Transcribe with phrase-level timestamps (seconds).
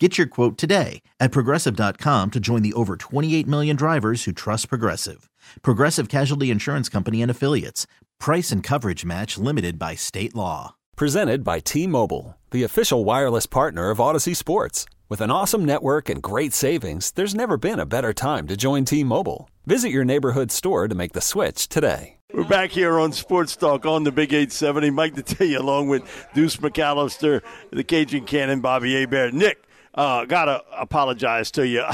[0.00, 4.68] Get your quote today at progressive.com to join the over 28 million drivers who trust
[4.68, 5.30] Progressive.
[5.62, 7.86] Progressive Casualty Insurance Company and Affiliates.
[8.18, 10.74] Price and coverage match limited by state law.
[10.96, 14.84] Presented by T Mobile, the official wireless partner of Audacy Sports.
[15.08, 18.84] With an awesome network and great savings, there's never been a better time to join
[18.84, 19.48] T Mobile.
[19.64, 22.16] Visit your neighborhood store to make the switch today.
[22.32, 24.90] We're back here on Sports Talk on the Big 870.
[24.90, 26.02] Mike Detillier along with
[26.34, 29.32] Deuce McAllister, the Cajun Cannon, Bobby Hebert.
[29.32, 29.63] Nick,
[29.94, 31.84] uh, gotta apologize to you.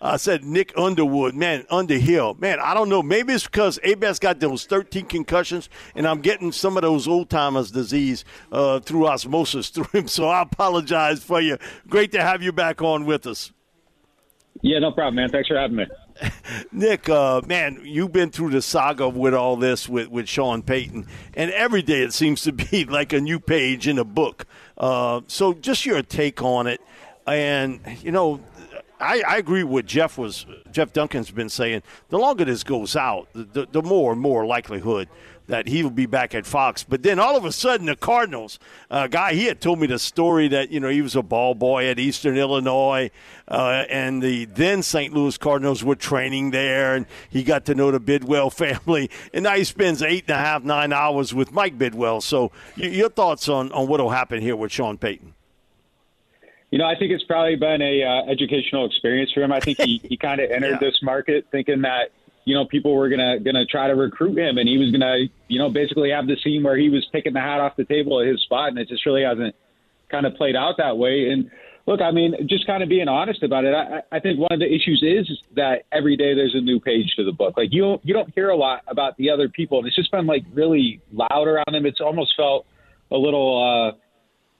[0.00, 2.58] I said Nick Underwood, man, Underhill, man.
[2.60, 3.02] I don't know.
[3.02, 7.30] Maybe it's because Hebert's got those 13 concussions, and I'm getting some of those old
[7.30, 10.08] timers disease uh, through osmosis through him.
[10.08, 11.58] So I apologize for you.
[11.88, 13.52] Great to have you back on with us.
[14.62, 15.30] Yeah, no problem, man.
[15.30, 15.86] Thanks for having me.
[16.72, 21.06] Nick, uh, man, you've been through the saga with all this with, with Sean Payton,
[21.34, 24.46] and every day it seems to be like a new page in a book.
[24.76, 26.80] Uh, so, just your take on it.
[27.28, 28.40] And you know,
[29.00, 31.82] I, I, agree with Jeff was Jeff Duncan's been saying.
[32.08, 35.08] The longer this goes out, the, the more and more likelihood
[35.48, 36.84] that he will be back at Fox.
[36.84, 38.58] But then all of a sudden, the Cardinals
[38.90, 41.54] uh, guy he had told me the story that you know he was a ball
[41.54, 43.10] boy at Eastern Illinois,
[43.48, 45.12] uh, and the then St.
[45.12, 49.54] Louis Cardinals were training there, and he got to know the Bidwell family, and now
[49.54, 52.20] he spends eight and a half nine hours with Mike Bidwell.
[52.20, 55.34] So, your thoughts on on what will happen here with Sean Payton?
[56.70, 59.52] You know, I think it's probably been a uh, educational experience for him.
[59.52, 60.88] I think he, he kind of entered yeah.
[60.88, 62.10] this market thinking that
[62.44, 65.58] you know people were gonna gonna try to recruit him, and he was gonna you
[65.58, 68.26] know basically have the scene where he was picking the hat off the table at
[68.26, 69.54] his spot, and it just really hasn't
[70.10, 71.30] kind of played out that way.
[71.30, 71.50] And
[71.86, 74.60] look, I mean, just kind of being honest about it, I, I think one of
[74.60, 75.26] the issues is
[75.56, 77.56] that every day there's a new page to the book.
[77.56, 80.10] Like you don't you don't hear a lot about the other people, and it's just
[80.10, 81.86] been like really loud around him.
[81.86, 82.66] It's almost felt
[83.10, 83.94] a little.
[83.94, 83.98] uh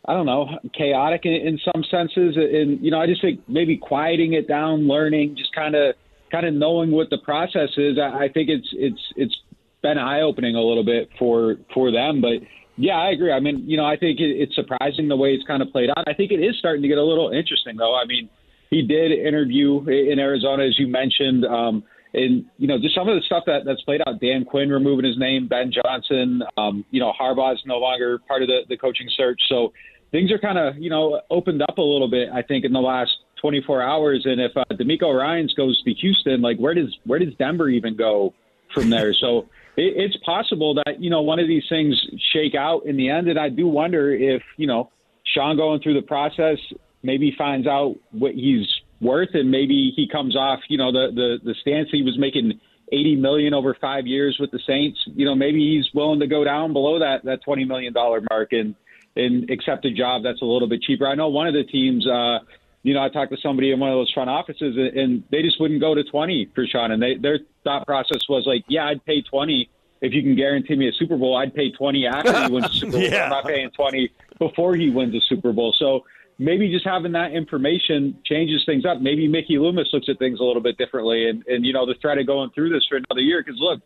[0.07, 2.37] I don't know, chaotic in, in some senses.
[2.37, 5.95] And you know, I just think maybe quieting it down, learning, just kind of
[6.31, 7.99] kind of knowing what the process is.
[7.99, 9.37] I, I think it's it's it's
[9.83, 12.21] been eye opening a little bit for for them.
[12.21, 13.33] But yeah, I agree.
[13.33, 15.91] I mean, you know, I think it, it's surprising the way it's kind of played
[15.91, 16.05] out.
[16.07, 17.97] I think it is starting to get a little interesting, though.
[17.97, 18.31] I mean,
[18.71, 21.45] he did interview in Arizona, as you mentioned.
[21.45, 21.83] Um,
[22.15, 24.21] and you know, just some of the stuff that that's played out.
[24.21, 26.43] Dan Quinn removing his name, Ben Johnson.
[26.57, 29.41] Um, you know, Harbaugh's no longer part of the the coaching search.
[29.49, 29.73] So
[30.11, 32.29] things are kind of you know opened up a little bit.
[32.33, 34.23] I think in the last 24 hours.
[34.25, 37.97] And if uh, DeMeco Ryans goes to Houston, like where does where does Denver even
[37.97, 38.35] go
[38.75, 39.15] from there?
[39.15, 41.95] so it, it's possible that you know one of these things
[42.33, 43.29] shake out in the end.
[43.29, 44.91] And I do wonder if you know
[45.25, 46.59] Sean going through the process
[47.03, 48.67] maybe finds out what he's
[49.01, 52.61] worth, and maybe he comes off you know the the the stance he was making.
[52.91, 54.99] 80 million over five years with the Saints.
[55.09, 58.55] You know, maybe he's willing to go down below that that 20 million dollar mark
[58.55, 58.75] and
[59.15, 61.07] and accept a job that's a little bit cheaper.
[61.07, 62.39] I know one of the teams, uh,
[62.83, 65.61] you know, I talked to somebody in one of those front offices, and they just
[65.61, 66.93] wouldn't go to 20 for Sean.
[66.93, 69.69] And they, their thought process was like, yeah, I'd pay 20
[70.01, 71.37] if you can guarantee me a Super Bowl.
[71.37, 73.01] I'd pay 20 after he wins a Super Bowl.
[73.03, 73.25] yeah.
[73.25, 75.75] I'm not paying 20 before he wins a Super Bowl.
[75.79, 76.05] So
[76.39, 79.01] maybe just having that information changes things up.
[79.01, 81.95] Maybe Mickey Loomis looks at things a little bit differently, and, and you know, the
[82.01, 83.43] threat of going through this for another year.
[83.45, 83.81] Because look,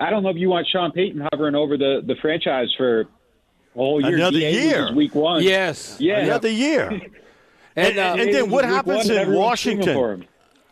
[0.00, 3.06] I don't know if you want Sean Payton hovering over the the franchise for a
[3.74, 4.16] whole year.
[4.16, 5.42] Another year, week one.
[5.42, 6.88] Yes, yeah, another year.
[6.88, 7.02] And,
[7.76, 10.26] and, uh, and then what happens in Washington?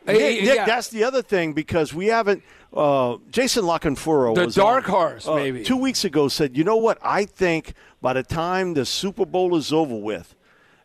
[0.04, 2.42] Nick, Nick, that's the other thing because we haven't.
[2.74, 6.56] Uh, Jason La Canfora the was dark on, horse, uh, maybe two weeks ago said,
[6.56, 6.98] "You know what?
[7.02, 10.34] I think by the time the Super Bowl is over with,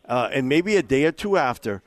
[0.08, 1.82] uh, and maybe a day or two after,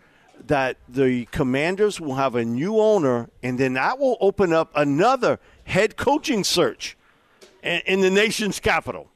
[0.48, 5.40] that the Commanders will have a new owner, and then that will open up another
[5.66, 6.98] head coaching search
[7.64, 9.10] in, in the nation's capital."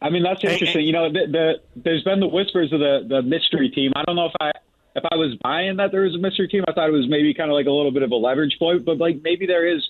[0.00, 0.86] I mean, that's interesting.
[0.86, 3.92] you know, the, the, there's been the whispers of the the mystery team.
[3.96, 4.52] I don't know if I
[4.94, 6.64] if I was buying that there was a mystery team.
[6.68, 8.84] I thought it was maybe kind of like a little bit of a leverage point,
[8.84, 9.82] but like maybe there is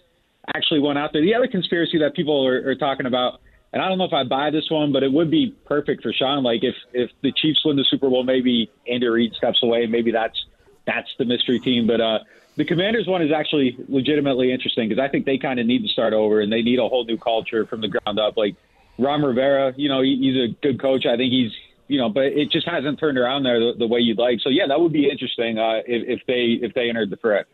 [0.54, 1.22] actually one out there.
[1.22, 3.40] The other conspiracy that people are, are talking about,
[3.76, 6.10] and I don't know if I buy this one, but it would be perfect for
[6.10, 6.42] Sean.
[6.42, 9.84] Like if if the Chiefs win the Super Bowl, maybe Andy Reid steps away.
[9.84, 10.46] Maybe that's
[10.86, 11.86] that's the mystery team.
[11.86, 12.20] But uh,
[12.56, 15.88] the Commanders one is actually legitimately interesting because I think they kind of need to
[15.88, 18.38] start over and they need a whole new culture from the ground up.
[18.38, 18.56] Like
[18.98, 21.04] Ron Rivera, you know, he, he's a good coach.
[21.04, 21.52] I think he's,
[21.86, 24.40] you know, but it just hasn't turned around there the, the way you'd like.
[24.40, 27.44] So yeah, that would be interesting uh, if, if they if they entered the threat.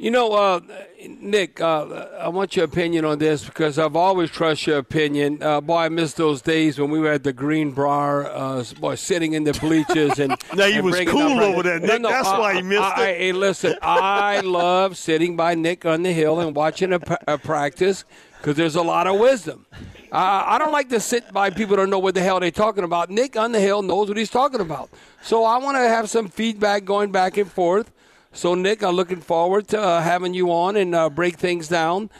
[0.00, 0.60] You know, uh,
[1.08, 1.82] Nick, uh,
[2.20, 5.42] I want your opinion on this because I've always trust your opinion.
[5.42, 9.32] Uh, boy, I miss those days when we were at the Greenbrier, uh, boy, sitting
[9.32, 10.36] in the bleachers and.
[10.54, 11.88] now he and was cool over there, Nick.
[11.88, 13.18] No, no, That's I- why he missed I, I, it.
[13.18, 18.04] hey, listen, I love sitting by Nick on the hill and watching a, a practice
[18.36, 19.66] because there's a lot of wisdom.
[20.12, 22.52] Uh, I don't like to sit by people that don't know what the hell they're
[22.52, 23.10] talking about.
[23.10, 24.90] Nick on the hill knows what he's talking about.
[25.22, 27.90] So I want to have some feedback going back and forth.
[28.32, 32.10] So, Nick, I'm looking forward to uh, having you on and uh, break things down.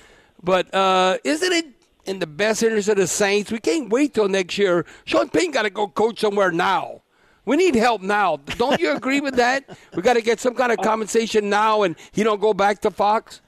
[0.43, 1.67] But uh, isn't it
[2.07, 3.53] in the best interest of the Saints?
[3.53, 4.87] We can't wait till next year.
[5.05, 7.03] Sean Payton got to go coach somewhere now.
[7.45, 8.37] We need help now.
[8.59, 9.65] Don't you agree with that?
[9.95, 12.91] We got to get some kind of compensation now, and he don't go back to
[12.91, 13.41] Fox.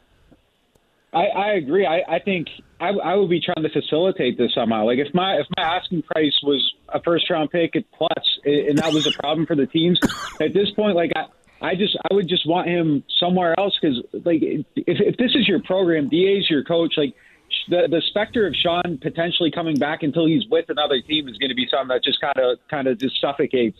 [1.12, 1.86] I, I agree.
[1.86, 2.48] I, I think
[2.80, 4.86] I, I would be trying to facilitate this somehow.
[4.86, 8.78] Like if my if my asking price was a first round pick at plus, and
[8.78, 9.98] that was a problem for the teams
[10.40, 11.26] at this point, like I.
[11.60, 15.46] I just, I would just want him somewhere else because, like, if, if this is
[15.46, 17.14] your program, Da's your coach, like,
[17.68, 21.50] the the specter of Sean potentially coming back until he's with another team is going
[21.50, 23.76] to be something that just kind of, kind of just suffocates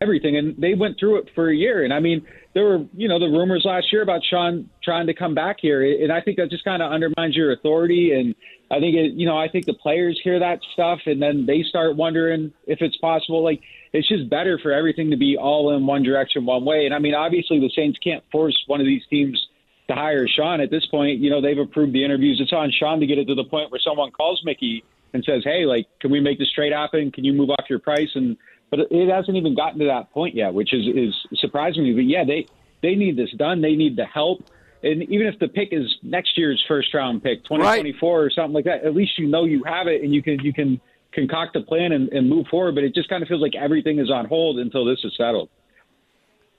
[0.00, 0.36] everything.
[0.36, 1.84] And they went through it for a year.
[1.84, 5.14] And I mean, there were, you know, the rumors last year about Sean trying to
[5.14, 5.82] come back here.
[5.82, 8.12] And I think that just kind of undermines your authority.
[8.12, 8.34] And
[8.72, 11.62] I think, it, you know, I think the players hear that stuff and then they
[11.62, 13.44] start wondering if it's possible.
[13.44, 13.60] Like,
[13.92, 16.86] it's just better for everything to be all in one direction, one way.
[16.86, 19.46] And I mean, obviously, the Saints can't force one of these teams
[19.88, 21.20] to hire Sean at this point.
[21.20, 22.40] You know, they've approved the interviews.
[22.40, 24.82] It's on Sean to get it to the point where someone calls Mickey
[25.12, 27.10] and says, "Hey, like, can we make this trade happen?
[27.10, 28.36] Can you move off your price?" And
[28.70, 31.92] but it hasn't even gotten to that point yet, which is is surprising me.
[31.92, 32.46] But yeah, they
[32.82, 33.60] they need this done.
[33.60, 34.44] They need the help.
[34.82, 38.26] And even if the pick is next year's first round pick, 2024 right.
[38.26, 40.52] or something like that, at least you know you have it and you can you
[40.52, 40.80] can
[41.12, 42.74] concoct a plan and, and move forward.
[42.74, 45.48] But it just kind of feels like everything is on hold until this is settled.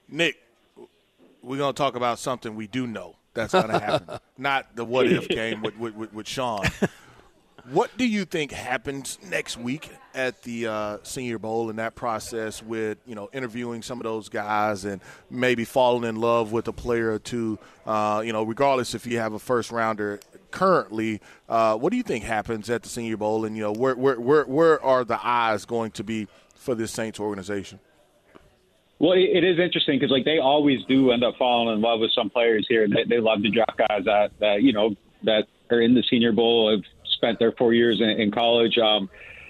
[0.08, 0.36] Nick,
[1.42, 4.84] we're going to talk about something we do know that's going to happen, not the
[4.84, 6.64] what if game with, with, with, with Sean.
[7.70, 12.62] What do you think happens next week at the uh, Senior Bowl in that process
[12.62, 15.00] with you know interviewing some of those guys and
[15.30, 17.58] maybe falling in love with a player or two?
[17.86, 20.20] Uh, you know, regardless if you have a first rounder
[20.50, 23.46] currently, uh, what do you think happens at the Senior Bowl?
[23.46, 26.92] And you know, where where where, where are the eyes going to be for this
[26.92, 27.80] Saints organization?
[28.98, 32.12] Well, it is interesting because like they always do end up falling in love with
[32.12, 32.86] some players here.
[32.88, 36.32] They, they love to draft guys that, that you know that are in the Senior
[36.32, 36.84] Bowl have
[37.24, 38.76] spent their four years in, in college.
[38.78, 39.08] Um,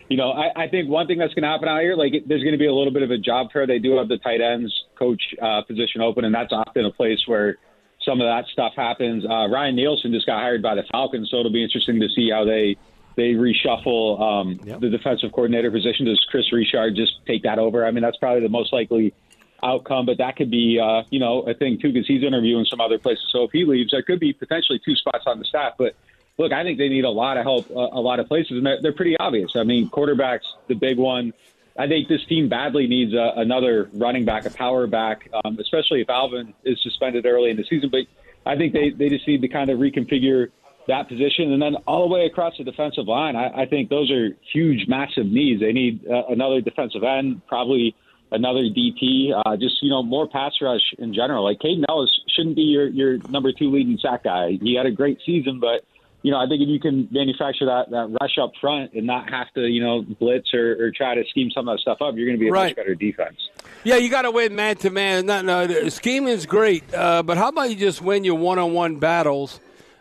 [0.08, 2.42] you know, I, I think one thing that's going to happen out here, like there's
[2.42, 3.66] going to be a little bit of a job fair.
[3.66, 7.20] They do have the tight ends coach uh, position open, and that's often a place
[7.26, 7.56] where
[8.04, 9.24] some of that stuff happens.
[9.24, 12.30] Uh, Ryan Nielsen just got hired by the Falcons, so it'll be interesting to see
[12.30, 12.76] how they
[13.16, 14.80] they reshuffle um, yep.
[14.80, 16.04] the defensive coordinator position.
[16.04, 17.86] Does Kris Richard just take that over?
[17.86, 19.14] I mean, that's probably the most likely
[19.62, 22.80] outcome, but that could be, uh, you know, a thing too, because he's interviewing some
[22.80, 23.24] other places.
[23.30, 25.74] So if he leaves, there could be potentially two spots on the staff.
[25.78, 25.94] But
[26.38, 28.66] look, I think they need a lot of help, uh, a lot of places, and
[28.66, 29.52] they're, they're pretty obvious.
[29.56, 31.32] I mean, quarterbacks, the big one.
[31.76, 36.00] I think this team badly needs a, another running back, a power back, um, especially
[36.00, 37.90] if Alvin is suspended early in the season.
[37.90, 38.02] But
[38.46, 40.50] I think they, they just need to kind of reconfigure
[40.86, 41.52] that position.
[41.52, 44.86] And then all the way across the defensive line, I, I think those are huge,
[44.86, 45.60] massive needs.
[45.60, 47.96] They need uh, another defensive end, probably
[48.30, 51.44] another DT, uh, just, you know, more pass rush in general.
[51.44, 54.58] Like Kaden Elliss shouldn't be your, your number two leading sack guy.
[54.60, 55.84] He had a great season, but
[56.24, 59.28] you know, I think if you can manufacture that, that rush up front and not
[59.28, 62.14] have to, you know, blitz or, or try to scheme some of that stuff up,
[62.16, 62.68] you're going to be a right.
[62.68, 63.36] much better defense.
[63.84, 65.26] Yeah, you got to win man to man.
[65.26, 68.72] No, no, scheming is great, uh, but how about you just win your one on
[68.72, 69.60] one battles?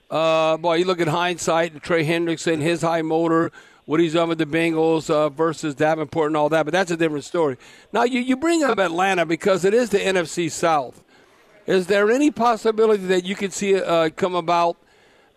[0.09, 3.51] Uh, boy, you look at hindsight, Trey Hendrickson, his high motor,
[3.83, 6.95] what he's done with the Bengals uh, versus Davenport and all that, but that's a
[6.95, 7.57] different story.
[7.91, 11.03] Now, you, you bring up Atlanta because it is the NFC South.
[11.65, 14.77] Is there any possibility that you could see uh, come about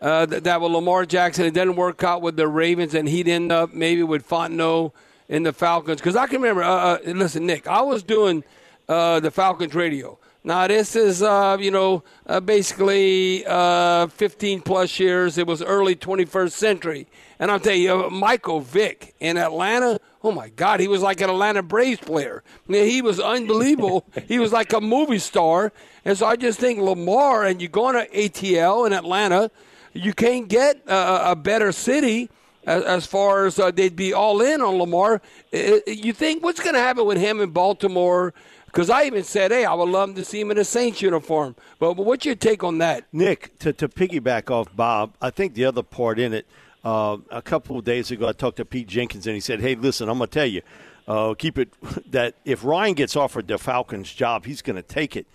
[0.01, 3.29] uh, that, that with Lamar Jackson, it didn't work out with the Ravens, and he'd
[3.29, 4.93] end up maybe with Fontenot
[5.29, 6.01] in the Falcons?
[6.01, 8.45] Because I can remember, uh, listen, Nick, I was doing
[8.89, 10.19] uh, the Falcons radio.
[10.45, 15.39] Now, this is, uh, you know, uh, basically uh, 15 plus years.
[15.39, 17.09] It was early 21st century.
[17.41, 21.31] And I'll tell you, Michael Vick in Atlanta, oh my God, he was like an
[21.31, 22.45] Atlanta Braves player.
[22.47, 24.07] I mean, he was unbelievable.
[24.29, 25.73] he was like a movie star.
[26.05, 29.51] And so I just think Lamar, and you go to ATL in Atlanta,
[29.97, 32.31] you can't get a, a better city
[32.67, 35.23] as, as far as uh, they'd be all in on Lamar.
[35.53, 38.35] You think what's going to happen with him in Baltimore?
[38.67, 41.57] Because I even said, hey, I would love to see him in a Saints uniform.
[41.79, 43.05] But, but what's your take on that?
[43.13, 46.47] Nick, to, to piggyback off Bob, I think the other part in it,
[46.85, 49.75] uh, a couple of days ago, I talked to Pete Jenkins and he said, hey,
[49.75, 50.63] listen, I'm going to tell you,
[51.09, 51.73] uh, keep it
[52.11, 55.27] that if Ryan gets offered the Falcons job, he's going to take it.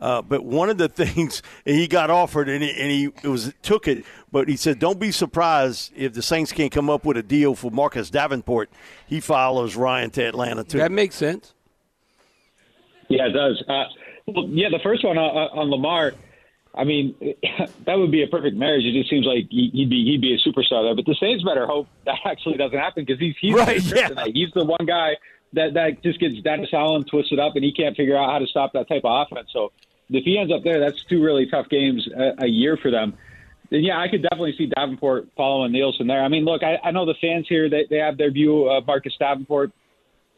[0.00, 3.28] Uh, but one of the things and he got offered and he, and he it
[3.28, 7.04] was took it, but he said, "Don't be surprised if the Saints can't come up
[7.04, 8.70] with a deal for Marcus Davenport.
[9.06, 10.78] He follows Ryan to Atlanta too.
[10.78, 11.54] That makes sense.
[13.08, 13.62] Yeah, it does.
[13.68, 13.84] Uh,
[14.26, 16.12] well, yeah, the first one on, on Lamar.
[16.74, 17.14] I mean,
[17.86, 18.84] that would be a perfect marriage.
[18.84, 20.94] It just seems like he'd be he'd be a superstar there.
[20.94, 23.82] But the Saints better hope that actually doesn't happen because he's he's right.
[23.82, 24.24] Yeah.
[24.32, 25.16] he's the one guy
[25.52, 28.46] that that just gets Dennis Allen twisted up, and he can't figure out how to
[28.46, 29.48] stop that type of offense.
[29.52, 29.72] So
[30.10, 33.16] if he ends up there, that's two really tough games a, a year for them.
[33.70, 36.22] And yeah, I could definitely see Davenport following Nielsen there.
[36.22, 38.86] I mean, look, I, I know the fans here they, they have their view of
[38.86, 39.70] Marcus Davenport.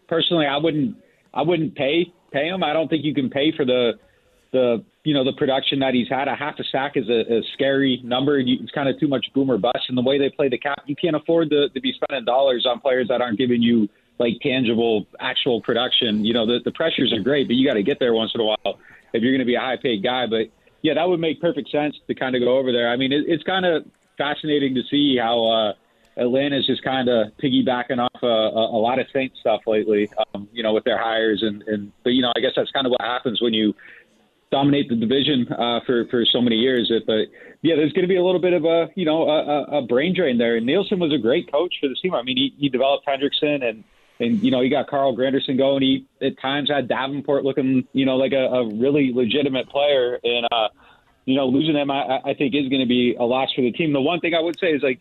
[0.07, 0.97] Personally, I wouldn't
[1.33, 2.63] I wouldn't pay pay him.
[2.63, 3.93] I don't think you can pay for the
[4.53, 6.29] the you know the production that he's had.
[6.29, 8.39] A half a sack is a, a scary number.
[8.39, 9.87] It's kind of too much boomer bust.
[9.89, 12.67] And the way they play the cap, you can't afford to, to be spending dollars
[12.69, 13.89] on players that aren't giving you
[14.19, 16.23] like tangible, actual production.
[16.23, 18.43] You know the the pressures are great, but you got to get there once in
[18.43, 18.79] a while
[19.13, 20.27] if you're going to be a high paid guy.
[20.27, 20.49] But
[20.83, 22.89] yeah, that would make perfect sense to kind of go over there.
[22.91, 23.85] I mean, it, it's kind of
[24.19, 25.47] fascinating to see how.
[25.47, 25.73] uh
[26.15, 30.47] Atlanta's just kind of piggybacking off a, a, a lot of Saint stuff lately, um,
[30.53, 32.91] you know, with their hires and, and but you know, I guess that's kind of
[32.91, 33.73] what happens when you
[34.51, 36.93] dominate the division uh, for for so many years.
[37.07, 37.29] But
[37.63, 40.15] yeah, there's going to be a little bit of a you know a, a brain
[40.15, 40.57] drain there.
[40.57, 42.13] And Nielsen was a great coach for the team.
[42.15, 43.83] I mean, he, he developed Hendrickson and
[44.23, 45.83] and you know he got Carl Granderson going.
[45.83, 50.19] He at times had Davenport looking you know like a, a really legitimate player.
[50.23, 50.69] And uh,
[51.25, 53.73] you know losing him, I, I think is going to be a loss for the
[53.73, 53.93] team.
[53.93, 55.01] The one thing I would say is like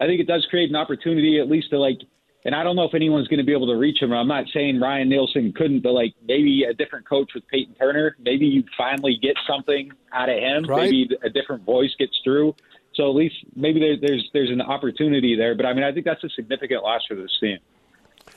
[0.00, 1.98] I think it does create an opportunity at least to like
[2.44, 4.12] and I don't know if anyone's going to be able to reach him.
[4.12, 8.16] I'm not saying Ryan Nielsen couldn't, but like maybe a different coach with Payton Turner,
[8.18, 10.64] maybe you finally get something out of him.
[10.64, 10.90] Right.
[10.90, 12.56] Maybe a different voice gets through.
[12.94, 15.54] So at least maybe there, there's there's an opportunity there.
[15.54, 17.58] But I mean, I think that's a significant loss for this team.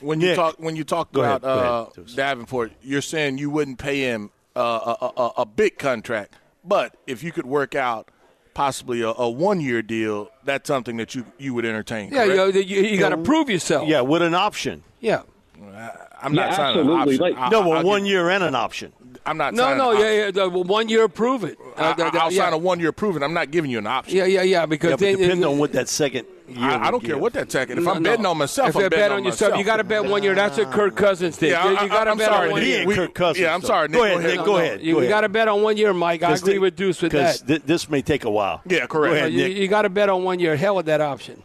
[0.00, 0.36] When you Nick.
[0.36, 2.16] talk when you talk Go about ahead, uh, ahead.
[2.16, 6.34] Davenport, you're saying you wouldn't pay him uh, a, a, a big contract,
[6.64, 8.10] but if you could work out
[8.54, 12.10] possibly a, a one year deal, that's something that you you would entertain.
[12.12, 12.54] Yeah, correct?
[12.56, 13.88] you, you, you got to prove yourself.
[13.88, 14.82] Yeah, with an option.
[15.00, 15.22] Yeah.
[16.22, 16.94] I'm not Yeah, signing an absolutely.
[16.94, 17.20] option.
[17.20, 18.92] Like- I- No, I'll well, give- one year and an option.
[19.24, 19.54] I'm not.
[19.54, 20.30] No, signing no, an yeah, yeah.
[20.30, 21.58] The, well, one year, prove it.
[21.78, 22.44] Uh, the- the- I, will yeah.
[22.44, 23.22] sign a one year proven.
[23.22, 24.16] I'm not giving you an option.
[24.16, 24.66] Yeah, yeah, yeah.
[24.66, 26.58] Because Yeah, but then, depending on what that second year.
[26.60, 27.78] I, I don't care what that second.
[27.78, 28.10] If No, I'm no.
[28.10, 29.58] betting on myself, if I'm you betting bet on on yourself, myself.
[29.58, 30.34] you got to bet one year.
[30.34, 31.50] That's what Kirk Cousins did.
[31.50, 32.78] Yeah, you, I, got to I'm bet sorry, on one He Nick.
[32.78, 32.88] year.
[32.88, 33.42] ain't Kirk Cousins.
[33.42, 33.96] Yeah, I'm sorry, Nick.
[33.98, 34.30] Go ahead, Go ahead.
[34.30, 34.36] Nick.
[34.38, 34.58] No, Go no.
[34.58, 34.80] ahead.
[34.82, 36.22] You, go got to bet on one year, Mike.
[36.22, 37.36] I agree thi- with Deuce with that.
[37.36, 38.62] thi- this may take a while.
[38.66, 39.12] Yeah, correct.
[39.12, 40.56] Go ahead, you, you got to bet on one year.
[40.56, 41.42] Hell with that option.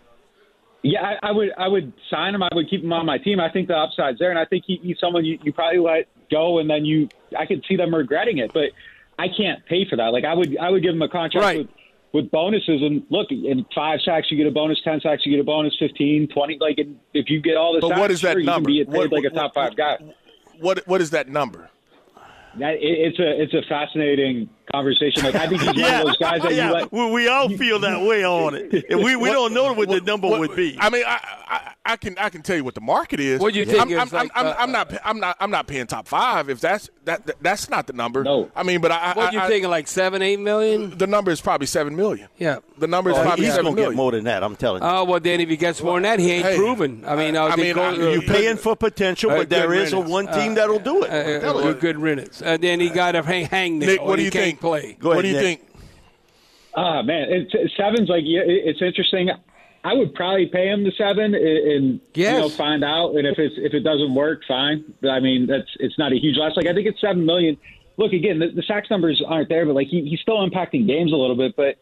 [0.84, 2.42] Yeah, I, I would I would sign him.
[2.42, 3.40] I would keep him on my team.
[3.40, 6.08] I think the upside's there, and I think he, he's someone you, you probably let
[6.32, 7.08] go, and then you
[7.38, 8.52] I could see them regretting it.
[8.52, 8.72] But
[9.20, 10.08] I can't pay for that.
[10.14, 11.58] Like I would I would give him a contract Right.
[11.60, 11.68] with
[12.14, 15.40] with bonuses, and look, in five sacks you get a bonus, ten sacks you get
[15.40, 16.58] a bonus, 15, 20.
[16.60, 16.78] Like
[17.14, 18.70] if you get all the But sacks, what is that sure, number?
[18.70, 19.98] You can be What- like a top five guy.
[20.60, 21.70] What what is that number?
[22.60, 25.24] That, it, it's a it's a fascinating conversation.
[25.24, 26.68] Like I think he's one of those guys that yeah.
[26.68, 26.92] you let.
[26.92, 30.02] we, we all feel that way on it, and we, we don't know what the
[30.02, 30.78] number What- would be.
[30.80, 33.40] I mean, I, I I can I can tell you what the market is.
[33.40, 35.68] What do you think I'm, I'm, like, I'm, uh, I'm not I'm not I'm not
[35.68, 36.50] paying top five.
[36.50, 38.24] If that's that, that that's not the number.
[38.24, 38.52] No.
[38.56, 39.70] I mean, but I, What I, you I- thinking?
[39.70, 40.98] Like seven, eight million?
[40.98, 42.28] The number is probably seven million.
[42.38, 42.60] Yeah.
[42.78, 44.44] The number is Oh, probably he's seven going to get more than that.
[44.44, 44.88] I'm telling you.
[44.88, 47.04] Oh well, then if he gets more than that, he ain't Hey, proven.
[47.06, 49.92] I mean, uh, I mean, go- I- uh, You're paying for potential, but there is
[49.94, 51.10] a one team Uh, that'll do it.
[51.10, 51.74] uh, I'm telling you.
[51.74, 52.42] good riddance.
[52.42, 53.80] And then he got to hang, hang.
[53.80, 54.61] Nick, what do you can't think?
[54.62, 54.96] Play.
[55.00, 55.44] Go ahead, what do you Nick.
[55.44, 55.62] think?
[56.76, 59.30] Ah man, it's, seven's like yeah, it's interesting.
[59.84, 62.34] I would probably pay him the seven and, and Yes.
[62.34, 63.16] you know find out.
[63.16, 64.86] And if it's if it doesn't work, fine.
[65.02, 66.56] But, I mean, that's it's not a huge loss.
[66.56, 67.58] Like I think it's seven million.
[67.98, 71.12] Look again, the, the sacks numbers aren't there, but like he, he's still impacting games
[71.12, 71.56] a little bit.
[71.58, 71.76] But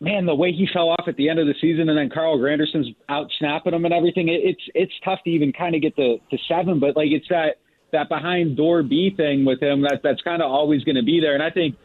[0.00, 2.38] man, the way he fell off at the end of the season, and then Carl
[2.38, 5.94] Granderson's out snapping him and everything, it, it's it's tough to even kind of get
[5.96, 6.78] to, to seven.
[6.80, 7.56] But like it's that
[7.92, 11.20] that behind door B thing with him that that's kind of always going to be
[11.20, 11.34] there.
[11.34, 11.76] And I think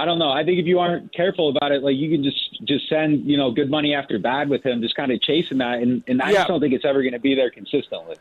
[0.00, 0.30] I don't know.
[0.30, 3.36] I think if you aren't careful about it, like you can just just send you
[3.36, 6.30] know good money after bad with him, just kind of chasing that, and and I
[6.30, 6.36] Yeah.
[6.36, 8.16] just don't think it's ever going to be there consistently.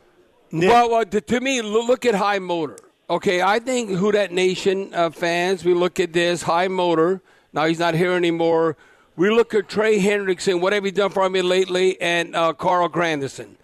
[0.51, 2.77] Well, well to, to me, look at High Motor.
[3.09, 7.21] Okay, I think Who That Nation uh, fans, we look at this High Motor.
[7.53, 8.75] Now he's not here anymore.
[9.15, 10.61] We look at Trey Hendrickson.
[10.61, 11.99] What have he done for me lately?
[12.01, 13.55] And uh, Carl Granderson.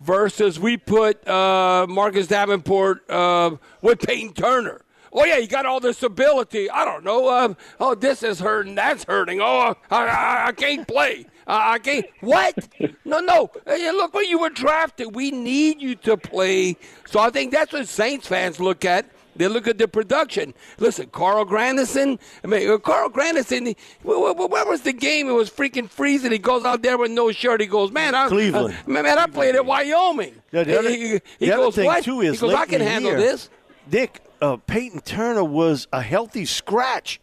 [0.00, 4.82] Versus we put uh, Marcus Davenport uh, with Payton Turner.
[5.12, 6.70] Oh yeah, you got all this ability.
[6.70, 7.28] I don't know.
[7.28, 8.74] Uh, oh, this is hurting.
[8.76, 9.40] That's hurting.
[9.40, 11.26] Oh, I, I, I can't play.
[11.46, 12.06] I, I can't.
[12.20, 12.68] What?
[13.04, 13.50] No, no.
[13.66, 15.14] Hey, look where you were drafted.
[15.14, 16.76] We need you to play.
[17.06, 19.06] So I think that's what Saints fans look at.
[19.36, 20.54] They look at the production.
[20.78, 22.18] Listen, Carl Granderson.
[22.44, 25.28] I mean, uh, Carl he- wh- Where was the game?
[25.28, 26.32] It was freaking freezing.
[26.32, 27.60] He goes out there with no shirt.
[27.60, 28.76] He goes, man, I, Cleveland.
[28.86, 30.34] I, man, I played at Wyoming.
[30.50, 32.04] The other, he he- he the other goes, thing what?
[32.04, 33.48] too he is goes, I can handle year, this.
[33.88, 37.20] Dick, uh, Payton Turner was a healthy scratch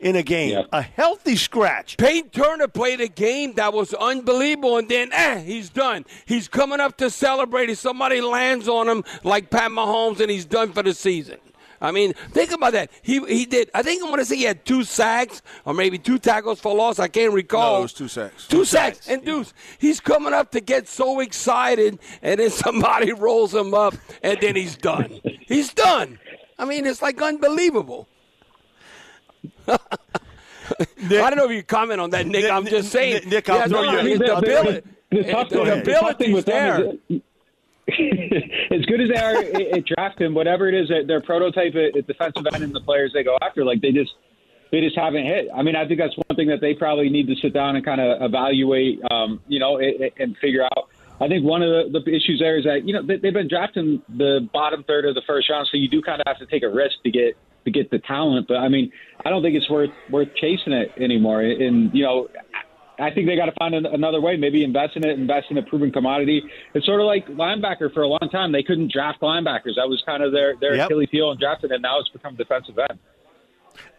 [0.00, 0.62] in a game, Yeah.
[0.72, 1.96] a healthy scratch.
[1.96, 6.04] Payton Turner played a game that was unbelievable, and then eh, he's done.
[6.24, 7.68] He's coming up to celebrate.
[7.70, 11.38] If somebody lands on him like Pat Mahomes, and he's done for the season.
[11.80, 12.90] I mean, think about that.
[13.02, 13.70] He he did.
[13.72, 16.74] I think I want to say he had two sacks or maybe two tackles for
[16.74, 16.98] loss.
[16.98, 17.74] I can't recall.
[17.74, 18.48] No, it was two sacks.
[18.48, 19.08] Two sacks.
[19.08, 23.94] And Deuce, he's coming up to get so excited, and then somebody rolls him up,
[24.24, 25.20] and then he's done.
[25.46, 26.18] he's done.
[26.58, 28.08] I mean, it's like unbelievable.
[29.68, 29.78] I
[31.08, 32.42] don't know if you comment on that, Nick.
[32.42, 33.14] Nick- I'm just saying.
[33.14, 35.64] Nick- Nick, I'll yeah, throw no, you- no, his The- ability, the tough the thing-
[35.84, 37.20] the tough thing ability's with them there.
[37.88, 38.42] is
[38.80, 39.36] as good as they are
[39.76, 43.38] at, drafting, whatever it is, their prototype at, defensive end and the players they go
[43.40, 44.12] after, like they just
[44.70, 45.48] they just haven't hit.
[45.54, 47.84] I mean, I think that's one thing that they probably need to sit down and
[47.84, 50.88] kind of evaluate, um, you know, and, and figure out.
[51.20, 53.48] I think one of the, the issues there is that you know they, they've been
[53.48, 56.46] drafting the bottom third of the first round, so you do kind of have to
[56.46, 58.46] take a risk to get to get the talent.
[58.48, 58.92] But I mean,
[59.24, 61.42] I don't think it's worth worth chasing it anymore.
[61.42, 62.28] And you know,
[63.00, 64.36] I think they got to find an, another way.
[64.36, 66.42] Maybe invest in it, invest in a proven commodity.
[66.74, 68.52] It's sort of like linebacker for a long time.
[68.52, 69.74] They couldn't draft linebackers.
[69.76, 70.86] That was kind of their their Yep.
[70.86, 72.98] Achilles heel and drafted, and now it's become defensive end.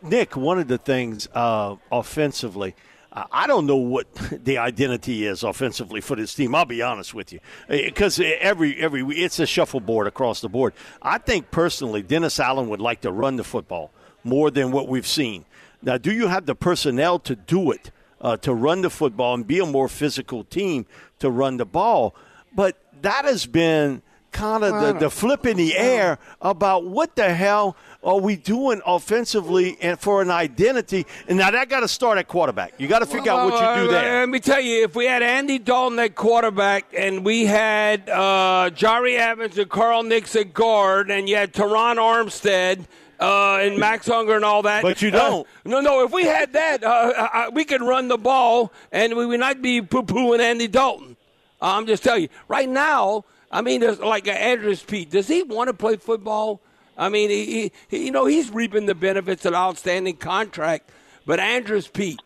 [0.01, 2.75] Nick, one of the things uh, offensively,
[3.11, 4.07] I don't know what
[4.43, 6.53] the identity is offensively for this team.
[6.53, 10.73] I'll be honest with you, because every every it's a shuffleboard across the board.
[11.01, 13.91] I think personally, Dennis Allen would like to run the football
[14.23, 15.45] more than what we've seen.
[15.81, 19.47] Now, do you have the personnel to do it, uh, to run the football and
[19.47, 20.85] be a more physical team
[21.19, 22.15] to run the ball?
[22.53, 24.01] But that has been
[24.31, 28.81] kind of the, the flip in the air about what the hell are we doing
[28.85, 31.05] offensively and for an identity.
[31.27, 32.73] And now that got to start at quarterback.
[32.77, 34.19] You got to figure out what you do Uh, there.
[34.21, 38.69] Let me tell you, if we had Andy Dalton at quarterback and we had uh,
[38.73, 42.85] Jahri Evans and Carl Nicks at guard and you had Terron Armstead
[43.19, 44.81] uh, and Max Unger and all that.
[44.81, 45.47] But you uh, don't.
[45.65, 46.05] no, no.
[46.05, 49.61] If we had that, uh, uh, we could run the ball and we would not
[49.61, 51.17] be poo-pooing Andy Dalton.
[51.61, 52.29] I'm just telling you.
[52.47, 55.09] Right now, I mean, there's like Andrus Peat.
[55.09, 56.61] Does he want to play football?
[56.97, 60.91] I mean, he, he, you know, he's reaping the benefits of an outstanding contract.
[61.25, 62.19] But Andrus Peat,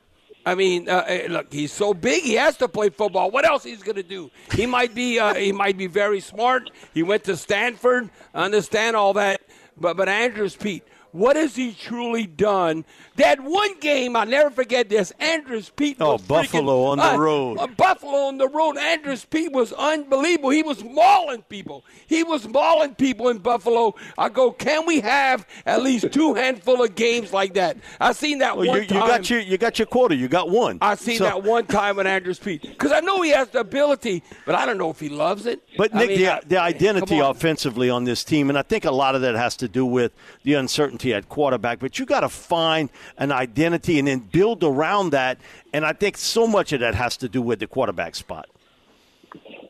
[0.45, 3.32] I mean, uh, eh, look, he's so big, he has to play football.
[3.32, 4.32] What else he's going to do?
[4.54, 6.71] He might be, uh, he might be very smart.
[6.93, 9.41] He went to Stanford, understand all that.
[9.78, 12.84] But, but Andrus Peat, what has he truly done?
[13.15, 15.12] That one game, I'll never forget this.
[15.19, 15.97] Andrus Peat.
[15.99, 17.58] Oh, was freaking- Buffalo on the uh, road.
[17.60, 18.78] uh, Buffalo on the road.
[18.78, 20.49] Andrus Peat was unbelievable.
[20.49, 21.86] He was mauling people.
[22.08, 23.95] He was mauling people in Buffalo.
[24.17, 27.78] I go, can we have at least two handful of games like that?
[28.02, 29.08] I seen that Well, one you, you time.
[29.08, 30.15] got your you got your quarter.
[30.15, 30.80] You got one.
[30.82, 33.60] I seen So- that one time with Andrus Peat because I know he has the
[33.60, 35.62] ability, but I don't know if he loves it.
[35.78, 37.30] But I Nick, mean, the, I- the identity on.
[37.32, 40.12] offensively on this team, and I think a lot of that has to do with
[40.43, 41.80] the uncertainty at quarterback.
[41.80, 45.39] But you got to find an identity and then build around that.
[45.74, 48.48] And I think so much of that has to do with the quarterback spot.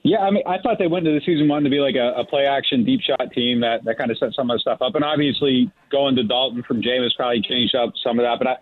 [0.04, 2.12] Yeah, I mean, I thought they went into the season wanting to be like a,
[2.20, 4.82] a play action deep shot team that, that kind of set some of the stuff
[4.82, 4.96] up.
[4.96, 8.38] And obviously, going to Dalton from Jameis probably changed up some of that.
[8.38, 8.56] But I,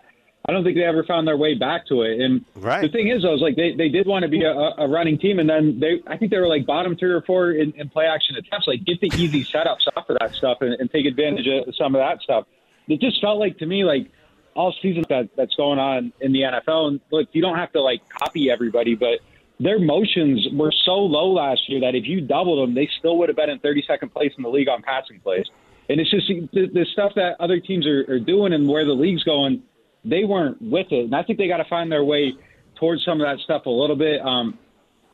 [0.46, 2.20] I don't think they ever found their way back to it.
[2.20, 2.82] And Right.
[2.82, 5.18] the thing is, though, is like they, they did want to be a, a running
[5.18, 7.88] team, and then they I think they were like bottom three or four in, in
[7.88, 8.68] play action attempts.
[8.68, 11.96] Like get the easy setups off of that stuff and, and take advantage of some
[11.96, 12.46] of that stuff.
[12.88, 14.10] It just felt like to me like
[14.54, 16.88] all season that that's going on in the NFL.
[16.88, 19.20] And look, you don't have to like copy everybody, but
[19.60, 23.28] their motions were so low last year that if you doubled them, they still would
[23.28, 25.46] have been in 32nd place in the league on passing plays.
[25.88, 28.92] And it's just the, the stuff that other teams are, are doing and where the
[28.92, 29.62] league's going,
[30.04, 31.04] they weren't with it.
[31.04, 32.32] And I think they got to find their way
[32.76, 34.20] towards some of that stuff a little bit.
[34.20, 34.58] Um,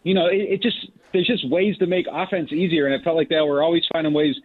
[0.02, 0.76] you know, it, it just
[1.12, 4.12] there's just ways to make offense easier, and it felt like they were always finding
[4.12, 4.37] ways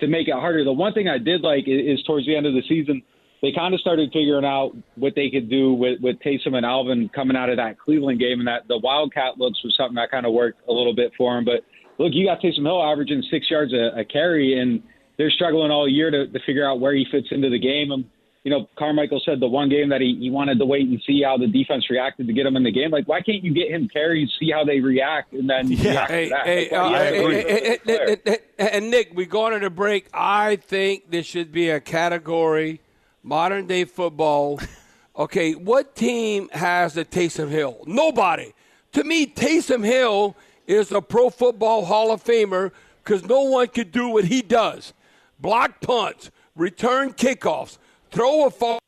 [0.00, 0.64] to make it harder.
[0.64, 3.02] The one thing I did like is, is towards the end of the season,
[3.40, 7.08] they kind of started figuring out what they could do with, with Taysom and Alvin
[7.14, 10.26] coming out of that Cleveland game, and that the Wildcat looks was something that kind
[10.26, 11.44] of worked a little bit for him.
[11.44, 11.62] But
[11.98, 14.82] look, you got Taysom Hill averaging six yards a, a carry, and
[15.18, 17.92] they're struggling all year to, to figure out where he fits into the game.
[17.92, 18.04] And
[18.44, 21.22] you know, Carmichael said the one game that he, he wanted to wait and see
[21.22, 22.90] how the defense reacted to get him in the game.
[22.90, 25.90] Like, why can't you get him carries, see how they react, and then Yeah.
[25.90, 28.18] react Hey, hey, uh, do you have to hey, hey, about hey, the player?
[28.24, 30.06] hey, hey, and Nick, we going to the break.
[30.14, 32.80] I think there should be a category,
[33.22, 34.60] modern day football.
[35.16, 37.82] Okay, what team has the Taysom Hill?
[37.88, 38.52] Nobody.
[38.92, 42.70] To me, Taysom Hill is a Pro Football Hall of Famer
[43.02, 44.92] because no one could do what he does:
[45.40, 47.78] block punts, return kickoffs,
[48.10, 48.78] throw a fall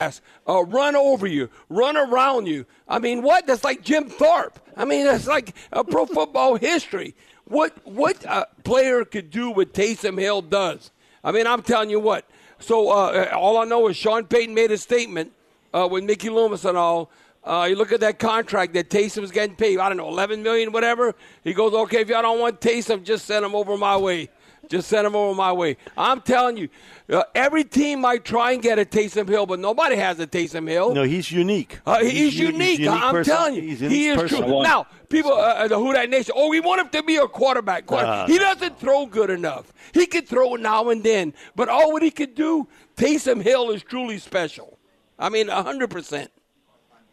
[0.00, 2.66] pass, uh, run over you, run around you.
[2.88, 3.46] I mean, what?
[3.46, 4.58] That's like Jim Thorpe.
[4.76, 7.14] I mean, that's like a pro football history.
[7.44, 10.90] What what a player could do what Taysom Hill does?
[11.22, 12.28] I mean, I'm telling you what.
[12.58, 15.32] So uh, all I know is Sean Payton made a statement
[15.72, 17.10] uh, with Mickey Loomis and all.
[17.42, 19.78] Uh, you look at that contract that Taysom's getting paid.
[19.78, 21.14] I don't know, 11 million, whatever.
[21.42, 24.28] He goes, okay, if y'all don't want Taysom, just send him over my way.
[24.68, 25.76] Just send him over my way.
[25.96, 26.68] I'm telling you,
[27.10, 30.68] uh, every team might try and get a Taysom Hill, but nobody has a Taysom
[30.68, 30.94] Hill.
[30.94, 31.80] No, he's unique.
[31.84, 32.68] Uh, he's, He's u- unique.
[32.68, 33.34] he's unique I'm person.
[33.34, 34.40] telling you, He's he unique is true.
[34.42, 34.62] person.
[34.62, 37.86] Now, people, uh, the Who That Nation, oh, we want him to be a quarterback.
[37.86, 38.26] Quarter- Nah.
[38.28, 39.72] he doesn't throw good enough.
[39.92, 43.82] He can throw now and then, but all what he could do, Taysom Hill is
[43.82, 44.78] truly special.
[45.18, 46.30] I mean, hundred percent.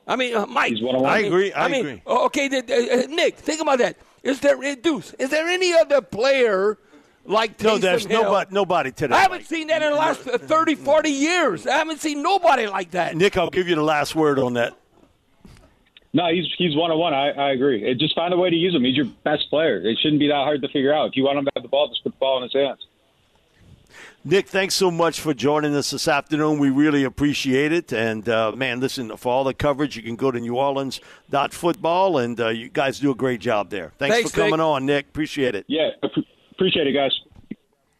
[0.07, 0.73] I mean, uh, Mike.
[0.73, 1.09] He's one-on-one.
[1.11, 2.01] I mean- agree, I mean, agree.
[2.05, 3.97] uh, Okay, uh, uh, Nick, think about that.
[4.23, 5.13] Is there, uh, Deuce?
[5.19, 6.77] Is there any other player
[7.27, 8.23] like Taysom No, there's Hill?
[8.23, 9.15] nobody, nobody today.
[9.15, 9.45] I haven't Mike.
[9.47, 11.67] seen that in the last uh, 30, 40 years.
[11.67, 13.15] I haven't seen nobody like that.
[13.15, 14.75] Nick, I'll give you the last word on that.
[16.13, 17.13] No, he's he's one on one.
[17.13, 17.83] I, I agree.
[17.83, 18.83] It, just find a way to use him.
[18.83, 19.77] He's your best player.
[19.77, 21.09] It shouldn't be that hard to figure out.
[21.09, 22.79] If you want him to have the ball, just put the ball in his hands.
[24.23, 26.59] Nick, thanks so much for joining us this afternoon.
[26.59, 27.93] We really appreciate it.
[27.93, 32.49] And, uh, man, listen, for all the coverage, you can go to neworleans.football, and uh,
[32.49, 33.93] you guys do a great job there.
[33.97, 34.59] Thanks, Thanks, for coming Nick.
[34.59, 35.07] on, Nick.
[35.07, 35.63] Appreciate it.
[35.69, 36.11] Yeah, ap-
[36.57, 37.11] appreciate it, guys.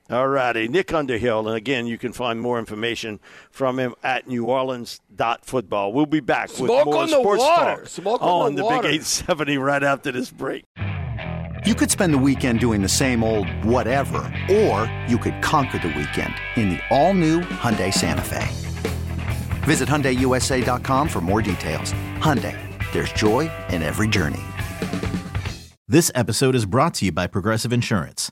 [0.10, 0.68] All righty.
[0.68, 1.48] Nick Underhill.
[1.48, 3.20] And, again, you can find more information
[3.52, 5.94] from him at neworleans.football.
[5.94, 7.76] We'll be back with Smoke more on the sports water.
[7.76, 8.70] talk Smoke on on the the.
[8.70, 10.64] Big 870 right after this break.
[11.66, 15.90] You could spend the weekend doing the same old whatever, or you could conquer the
[15.90, 18.48] weekend in the all-new Hyundai Santa Fe.
[19.66, 21.92] Visit HyundaiUSA.com for more details.
[22.20, 22.56] Hyundai,
[22.94, 24.44] there's joy in every journey.
[25.90, 28.32] This episode is brought to you by Progressive Insurance.